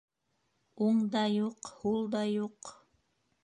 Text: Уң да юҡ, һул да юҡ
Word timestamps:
Уң 0.85 1.03
да 1.17 1.21
юҡ, 1.33 1.71
һул 1.83 2.11
да 2.17 2.25
юҡ 2.33 2.77